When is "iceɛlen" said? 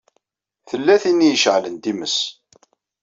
1.33-1.75